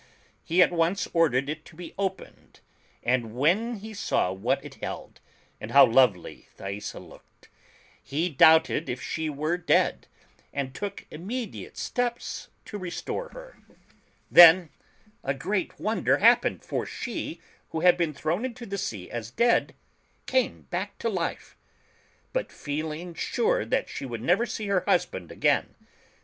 [0.43, 2.61] He at once ordered it to be opened,
[3.03, 5.21] and when he saw what it held,
[5.59, 7.49] and how lovely Thaisa looked,
[8.01, 10.07] he doubted if she were dead,
[10.51, 13.51] and took immediate steps to restore her.
[13.51, 13.67] PERICLES.
[13.67, 13.99] 65
[14.31, 14.69] Then
[15.23, 17.39] a great wonder happened, for she,
[17.69, 19.75] who had been thrown into the sea as dead,
[20.25, 21.53] came back to Hfe.
[22.33, 25.75] But feehng sure that she would never see her husband again.